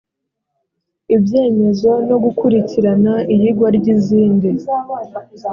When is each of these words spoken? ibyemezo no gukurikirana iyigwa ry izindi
ibyemezo 1.15 1.91
no 2.09 2.17
gukurikirana 2.23 3.13
iyigwa 3.33 3.67
ry 3.77 3.85
izindi 3.95 4.49